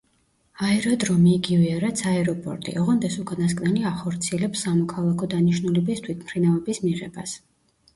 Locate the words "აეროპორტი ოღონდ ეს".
2.13-3.19